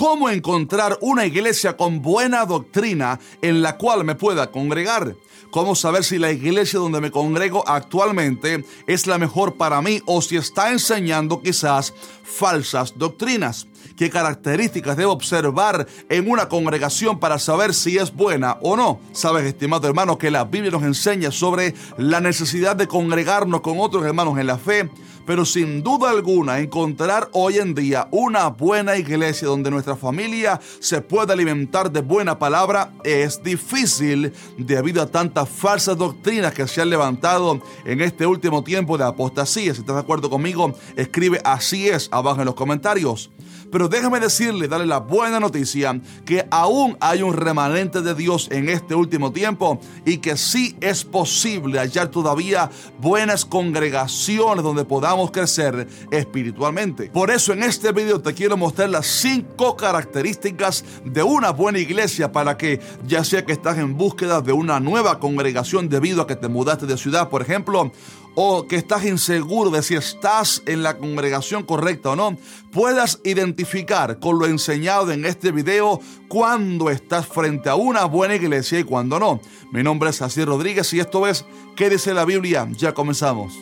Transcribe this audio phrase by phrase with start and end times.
[0.00, 5.14] cómo encontrar una iglesia con buena doctrina en la cual me pueda congregar.
[5.50, 10.22] Cómo saber si la iglesia donde me congrego actualmente es la mejor para mí o
[10.22, 11.92] si está enseñando quizás
[12.24, 18.76] falsas doctrinas qué características debo observar en una congregación para saber si es buena o
[18.76, 19.00] no.
[19.12, 24.04] Sabes, estimado hermano, que la Biblia nos enseña sobre la necesidad de congregarnos con otros
[24.04, 24.88] hermanos en la fe,
[25.26, 31.00] pero sin duda alguna encontrar hoy en día una buena iglesia donde nuestra familia se
[31.02, 36.90] pueda alimentar de buena palabra es difícil debido a tantas falsas doctrinas que se han
[36.90, 39.74] levantado en este último tiempo de apostasía.
[39.74, 43.30] Si estás de acuerdo conmigo, escribe así es abajo en los comentarios.
[43.70, 48.68] Pero déjame decirle, darle la buena noticia, que aún hay un remanente de Dios en
[48.68, 52.70] este último tiempo y que sí es posible hallar todavía
[53.00, 57.10] buenas congregaciones donde podamos crecer espiritualmente.
[57.10, 62.32] Por eso en este video te quiero mostrar las cinco características de una buena iglesia
[62.32, 66.36] para que ya sea que estás en búsqueda de una nueva congregación debido a que
[66.36, 67.92] te mudaste de ciudad, por ejemplo,
[68.34, 72.36] o que estás inseguro de si estás en la congregación correcta o no,
[72.72, 78.78] puedas identificar con lo enseñado en este video cuando estás frente a una buena iglesia
[78.78, 79.40] y cuando no.
[79.72, 81.44] Mi nombre es Así Rodríguez y esto es
[81.76, 82.68] ¿Qué dice la Biblia?
[82.76, 83.54] Ya comenzamos.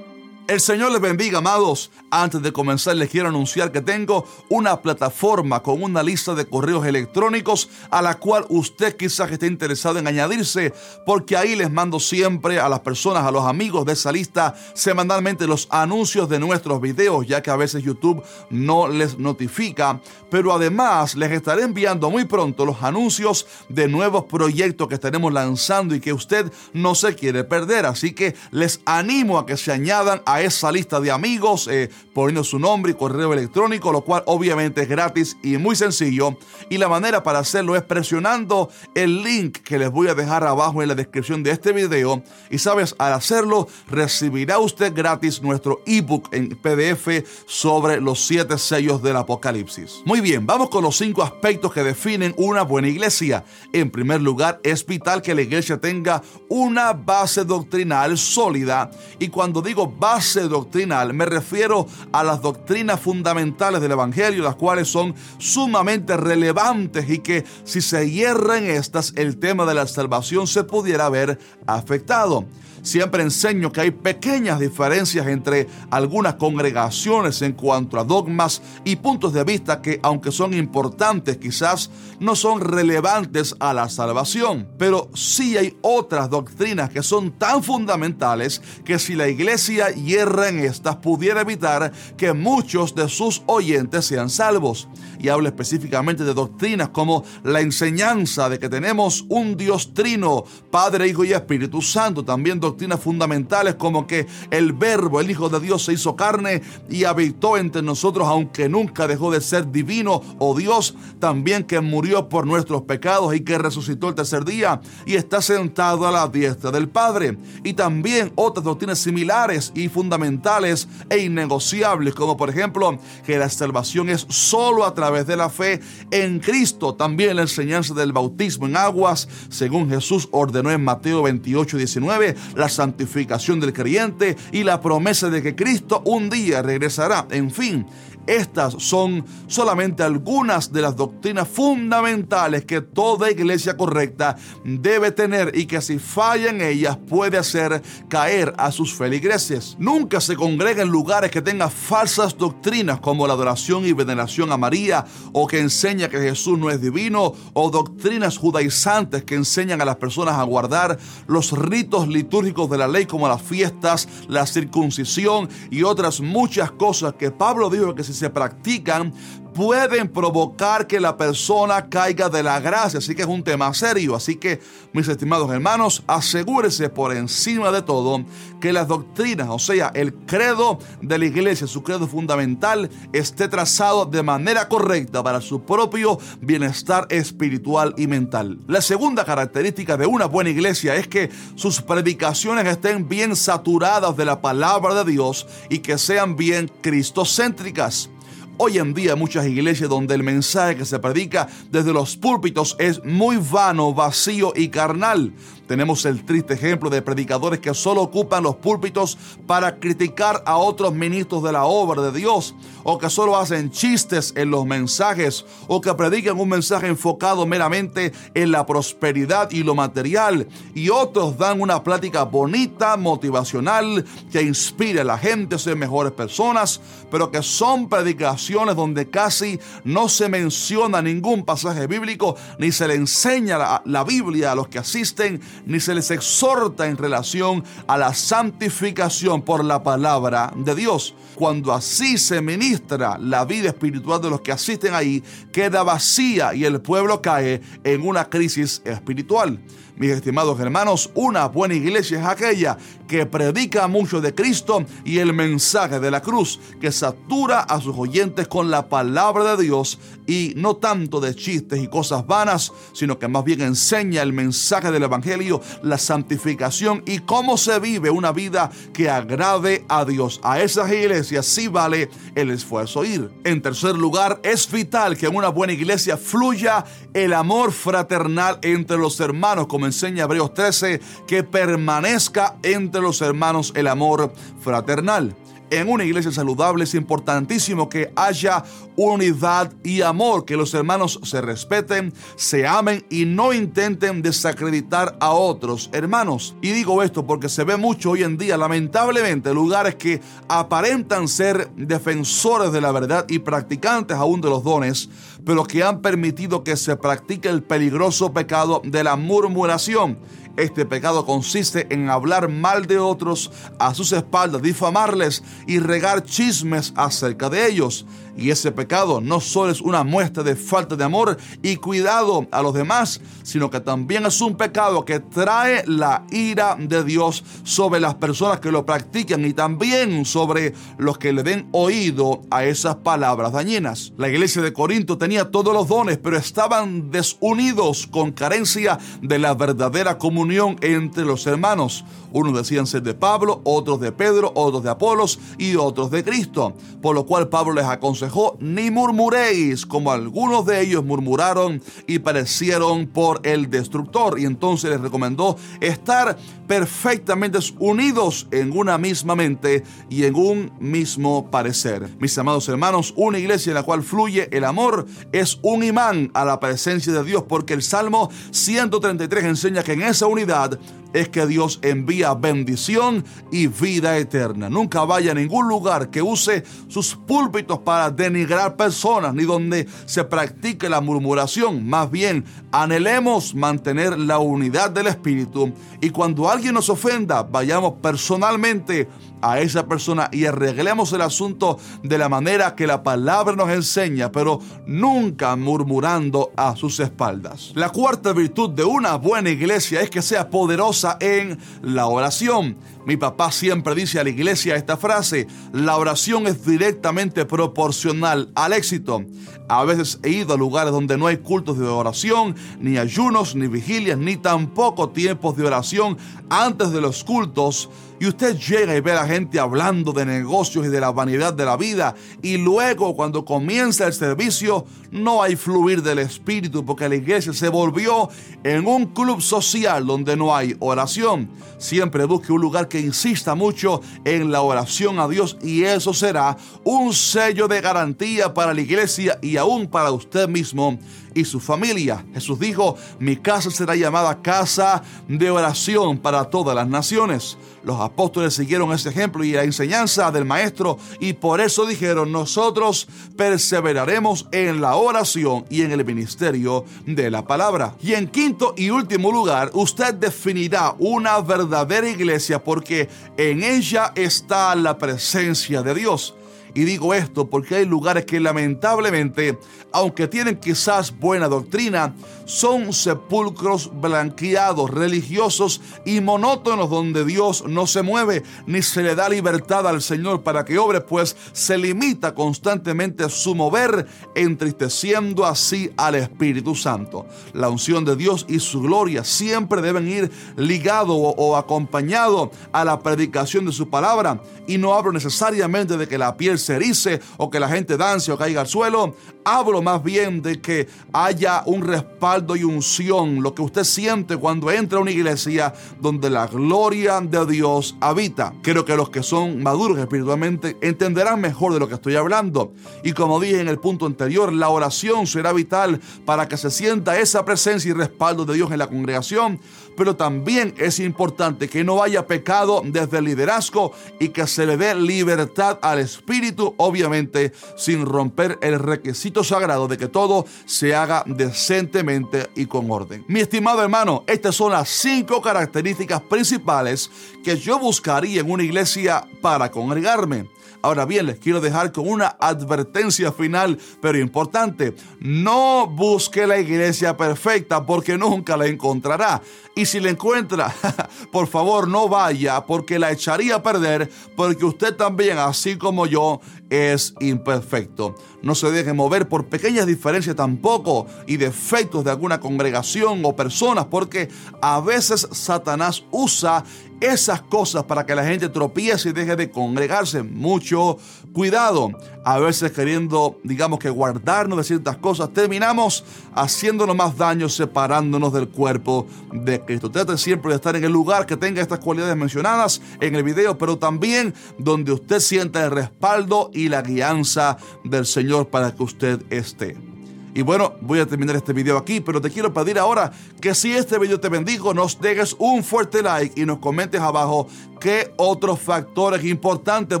[0.54, 1.90] El Señor les bendiga, amados.
[2.12, 6.86] Antes de comenzar, les quiero anunciar que tengo una plataforma con una lista de correos
[6.86, 10.72] electrónicos a la cual usted quizás esté interesado en añadirse,
[11.04, 15.48] porque ahí les mando siempre a las personas, a los amigos de esa lista, semanalmente
[15.48, 20.00] los anuncios de nuestros videos, ya que a veces YouTube no les notifica.
[20.30, 25.96] Pero además les estaré enviando muy pronto los anuncios de nuevos proyectos que estaremos lanzando
[25.96, 27.86] y que usted no se quiere perder.
[27.86, 32.44] Así que les animo a que se añadan a esa lista de amigos eh, poniendo
[32.44, 36.36] su nombre y correo electrónico, lo cual obviamente es gratis y muy sencillo.
[36.70, 40.82] Y la manera para hacerlo es presionando el link que les voy a dejar abajo
[40.82, 42.22] en la descripción de este video.
[42.50, 47.08] Y sabes, al hacerlo recibirá usted gratis nuestro ebook en PDF
[47.46, 50.02] sobre los siete sellos del Apocalipsis.
[50.04, 53.44] Muy bien, vamos con los cinco aspectos que definen una buena iglesia.
[53.72, 58.90] En primer lugar, es vital que la iglesia tenga una base doctrinal sólida.
[59.18, 64.88] Y cuando digo base doctrinal, me refiero a las doctrinas fundamentales del Evangelio, las cuales
[64.88, 70.64] son sumamente relevantes y que si se hierran estas, el tema de la salvación se
[70.64, 72.44] pudiera ver afectado.
[72.84, 79.32] Siempre enseño que hay pequeñas diferencias entre algunas congregaciones en cuanto a dogmas y puntos
[79.32, 81.90] de vista que, aunque son importantes, quizás
[82.20, 84.68] no son relevantes a la salvación.
[84.76, 90.58] Pero sí hay otras doctrinas que son tan fundamentales que si la iglesia hierra en
[90.58, 94.88] estas, pudiera evitar que muchos de sus oyentes sean salvos.
[95.18, 101.08] Y hablo específicamente de doctrinas como la enseñanza de que tenemos un Dios trino, Padre,
[101.08, 102.22] Hijo y Espíritu Santo.
[102.22, 107.04] También doctrinas fundamentales como que el verbo, el Hijo de Dios, se hizo carne y
[107.04, 112.46] habitó entre nosotros, aunque nunca dejó de ser divino o Dios, también que murió por
[112.46, 116.88] nuestros pecados y que resucitó el tercer día y está sentado a la diestra del
[116.88, 117.38] Padre.
[117.62, 124.08] Y también otras doctrinas similares y fundamentales e innegociables, como por ejemplo que la salvación
[124.08, 125.80] es solo a través de la fe
[126.10, 126.94] en Cristo.
[126.94, 132.68] También la enseñanza del bautismo en aguas, según Jesús ordenó en Mateo 28, 19, la
[132.70, 137.26] santificación del creyente y la promesa de que Cristo un día regresará.
[137.30, 137.86] En fin,
[138.26, 145.66] estas son solamente algunas de las doctrinas fundamentales que toda iglesia correcta debe tener y
[145.66, 149.76] que si falla en ellas puede hacer caer a sus feligreses.
[149.78, 154.56] Nunca se congrega en lugares que tengan falsas doctrinas como la adoración y veneración a
[154.56, 159.84] María o que enseña que Jesús no es divino o doctrinas judaizantes que enseñan a
[159.84, 165.48] las personas a guardar los ritos litúrgicos de la ley como las fiestas, la circuncisión
[165.70, 169.12] y otras muchas cosas que Pablo dijo que si se practican
[169.54, 172.98] pueden provocar que la persona caiga de la gracia.
[172.98, 174.14] Así que es un tema serio.
[174.14, 174.60] Así que,
[174.92, 178.24] mis estimados hermanos, asegúrese por encima de todo
[178.60, 184.06] que las doctrinas, o sea, el credo de la iglesia, su credo fundamental, esté trazado
[184.06, 188.58] de manera correcta para su propio bienestar espiritual y mental.
[188.66, 194.24] La segunda característica de una buena iglesia es que sus predicaciones estén bien saturadas de
[194.24, 198.10] la palabra de Dios y que sean bien cristocéntricas.
[198.56, 203.04] Hoy en día muchas iglesias donde el mensaje que se predica desde los púlpitos es
[203.04, 205.32] muy vano, vacío y carnal.
[205.66, 209.16] Tenemos el triste ejemplo de predicadores que solo ocupan los púlpitos
[209.46, 214.34] para criticar a otros ministros de la obra de Dios, o que solo hacen chistes
[214.36, 219.74] en los mensajes, o que predican un mensaje enfocado meramente en la prosperidad y lo
[219.74, 225.76] material, y otros dan una plática bonita, motivacional, que inspire a la gente a ser
[225.76, 226.80] mejores personas,
[227.10, 232.94] pero que son predicaciones donde casi no se menciona ningún pasaje bíblico, ni se le
[232.94, 237.96] enseña la, la Biblia a los que asisten, ni se les exhorta en relación a
[237.96, 241.14] la santificación por la palabra de Dios.
[241.34, 245.22] Cuando así se ministra la vida espiritual de los que asisten ahí,
[245.52, 249.60] queda vacía y el pueblo cae en una crisis espiritual.
[249.96, 252.76] Mis estimados hermanos, una buena iglesia es aquella
[253.06, 257.96] que predica mucho de Cristo y el mensaje de la cruz, que satura a sus
[257.96, 263.18] oyentes con la palabra de Dios y no tanto de chistes y cosas vanas, sino
[263.18, 268.32] que más bien enseña el mensaje del Evangelio, la santificación y cómo se vive una
[268.32, 270.40] vida que agrade a Dios.
[270.42, 273.30] A esas iglesias sí vale el esfuerzo ir.
[273.44, 278.96] En tercer lugar, es vital que en una buena iglesia fluya el amor fraternal entre
[278.96, 284.32] los hermanos, como enseña Hebreos 13, que permanezca entre los hermanos el amor
[284.62, 285.36] fraternal.
[285.70, 288.62] En una iglesia saludable es importantísimo que haya
[288.96, 295.30] unidad y amor, que los hermanos se respeten, se amen y no intenten desacreditar a
[295.30, 296.54] otros hermanos.
[296.60, 301.70] Y digo esto porque se ve mucho hoy en día, lamentablemente, lugares que aparentan ser
[301.76, 305.08] defensores de la verdad y practicantes aún de los dones,
[305.44, 310.18] pero que han permitido que se practique el peligroso pecado de la murmuración
[310.56, 316.92] este pecado consiste en hablar mal de otros a sus espaldas, difamarles y regar chismes
[316.96, 318.06] acerca de ellos.
[318.36, 322.62] Y ese pecado no solo es una muestra de falta de amor y cuidado a
[322.62, 328.00] los demás, sino que también es un pecado que trae la ira de Dios sobre
[328.00, 332.96] las personas que lo practican y también sobre los que le den oído a esas
[332.96, 334.12] palabras dañinas.
[334.16, 339.54] La iglesia de Corinto tenía todos los dones, pero estaban desunidos con carencia de la
[339.54, 342.04] verdadera comunión entre los hermanos.
[342.32, 346.74] Unos decían ser de Pablo, otros de Pedro, otros de Apolos y otros de Cristo.
[347.00, 353.06] Por lo cual Pablo les aconsejó, ni murmuréis, como algunos de ellos murmuraron y parecieron
[353.06, 354.38] por el destructor.
[354.38, 361.50] Y entonces les recomendó estar perfectamente unidos en una misma mente y en un mismo
[361.50, 362.08] parecer.
[362.18, 366.44] Mis amados hermanos, una iglesia en la cual fluye el amor es un imán a
[366.44, 370.78] la presencia de Dios, porque el Salmo 133 enseña que en esa unidad
[371.14, 374.68] es que Dios envía bendición y vida eterna.
[374.68, 380.24] Nunca vaya a ningún lugar que use sus púlpitos para denigrar personas, ni donde se
[380.24, 381.88] practique la murmuración.
[381.88, 389.08] Más bien, anhelemos mantener la unidad del Espíritu y cuando alguien nos ofenda, vayamos personalmente
[389.40, 394.32] a esa persona y arreglemos el asunto de la manera que la palabra nos enseña,
[394.32, 397.72] pero nunca murmurando a sus espaldas.
[397.74, 402.76] La cuarta virtud de una buena iglesia es que sea poderosa en la oración.
[403.06, 408.72] Mi papá siempre dice a la iglesia esta frase, la oración es directamente proporcional al
[408.72, 409.24] éxito.
[409.68, 413.66] A veces he ido a lugares donde no hay cultos de oración, ni ayunos, ni
[413.66, 416.16] vigilias, ni tampoco tiempos de oración
[416.48, 417.90] antes de los cultos
[418.20, 421.52] y usted llega y ve a la gente hablando de negocios y de la vanidad
[421.52, 427.08] de la vida y luego cuando comienza el servicio no hay fluir del espíritu porque
[427.08, 428.28] la iglesia se volvió
[428.62, 431.50] en un club social donde no hay oración.
[431.78, 436.56] Siempre busque un lugar que insista mucho en la oración a Dios y eso será
[436.84, 440.98] un sello de garantía para la iglesia y aún para usted mismo
[441.34, 442.24] y su familia.
[442.34, 447.56] Jesús dijo, mi casa será llamada casa de oración para todas las naciones.
[447.84, 453.06] Los apóstoles siguieron ese ejemplo y la enseñanza del maestro y por eso dijeron, nosotros
[453.36, 457.94] perseveraremos en la oración y en el ministerio de la palabra.
[458.02, 464.74] Y en quinto y último lugar, usted definirá una verdadera iglesia porque en ella está
[464.74, 466.34] la presencia de Dios.
[466.74, 469.58] Y digo esto porque hay lugares que lamentablemente,
[469.92, 472.14] aunque tienen quizás buena doctrina,
[472.46, 479.28] son sepulcros blanqueados, religiosos y monótonos donde Dios no se mueve ni se le da
[479.28, 486.16] libertad al Señor para que obre, pues se limita constantemente su mover, entristeciendo así al
[486.16, 487.26] Espíritu Santo.
[487.52, 493.00] La unción de Dios y su gloria siempre deben ir ligado o, acompañado a la
[493.00, 497.60] predicación de su palabra y no hablo necesariamente de que la piel se o que
[497.60, 499.14] la gente dance o caiga al suelo.
[499.44, 504.70] Hablo más bien de que haya un respaldo y unción, lo que usted siente cuando
[504.70, 508.54] entra a una iglesia donde la gloria de Dios habita.
[508.62, 512.72] Creo que los que son maduros espiritualmente entenderán mejor de lo que estoy hablando.
[513.02, 517.18] Y como dije en el punto anterior, la oración será vital para que se sienta
[517.18, 519.60] esa presencia y respaldo de Dios en la congregación,
[519.96, 524.76] pero también es importante que no haya pecado desde el liderazgo y que se le
[524.76, 531.22] dé libertad al espíritu, obviamente sin romper el requisito sagrado de que todo se haga
[531.26, 533.24] decentemente y con orden.
[533.28, 537.10] Mi estimado hermano, estas son las cinco características principales
[537.42, 540.48] que yo buscaría en una iglesia para congregarme.
[540.84, 544.94] Ahora bien, les quiero dejar con una advertencia final, pero importante.
[545.18, 549.40] No busque la iglesia perfecta porque nunca la encontrará.
[549.74, 550.74] Y si la encuentra,
[551.32, 556.40] por favor no vaya porque la echaría a perder porque usted también, así como yo,
[556.70, 558.14] es imperfecto.
[558.42, 563.86] No se deje mover por pequeñas diferencias tampoco y defectos de alguna congregación o personas
[563.86, 564.28] porque
[564.60, 566.64] a veces Satanás usa
[567.00, 570.22] esas cosas para que la gente tropiece y deje de congregarse.
[570.22, 570.98] Mucho
[571.32, 571.90] cuidado.
[572.24, 578.48] A veces queriendo, digamos que guardarnos de ciertas cosas, terminamos haciéndonos más daño separándonos del
[578.48, 579.90] cuerpo de Cristo.
[579.90, 583.58] Trate siempre de estar en el lugar que tenga estas cualidades mencionadas en el video,
[583.58, 589.22] pero también donde usted sienta el respaldo y la guianza del Señor para que usted
[589.30, 589.93] esté.
[590.36, 593.72] Y bueno, voy a terminar este video aquí, pero te quiero pedir ahora que si
[593.72, 597.46] este video te bendijo, nos dejes un fuerte like y nos comentes abajo
[597.84, 600.00] ¿Qué otros factores importantes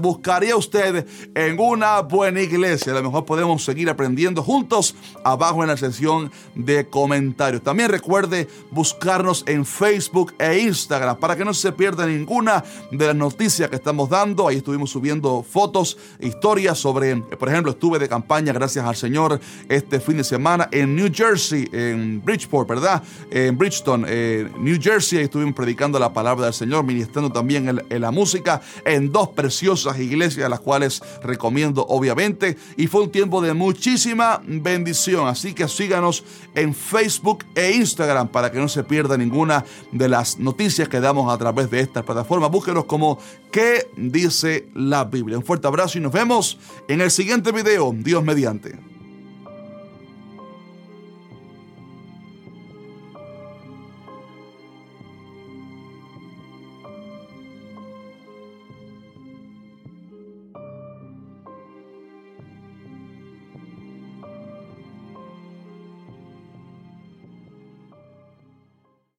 [0.00, 2.92] buscaría usted en una buena iglesia?
[2.92, 7.62] A lo mejor podemos seguir aprendiendo juntos abajo en la sección de comentarios.
[7.62, 13.16] También recuerde buscarnos en Facebook e Instagram para que no se pierda ninguna de las
[13.16, 14.48] noticias que estamos dando.
[14.48, 19.38] Ahí estuvimos subiendo fotos, historias sobre, por ejemplo, estuve de campaña, gracias al Señor,
[19.68, 23.02] este fin de semana en New Jersey, en Bridgeport, ¿verdad?
[23.30, 25.18] En Bridgeton, eh, New Jersey.
[25.18, 29.30] Ahí estuvimos predicando la palabra del Señor, ministrando también en en la música en dos
[29.30, 32.56] preciosas iglesias, las cuales recomiendo obviamente.
[32.76, 35.28] Y fue un tiempo de muchísima bendición.
[35.28, 40.38] Así que síganos en Facebook e Instagram para que no se pierda ninguna de las
[40.38, 42.48] noticias que damos a través de esta plataforma.
[42.48, 43.18] Búsquenos como
[43.54, 45.38] ¿Qué dice la Biblia?
[45.38, 47.94] Un fuerte abrazo y nos vemos en el siguiente video.
[47.96, 48.93] Dios mediante.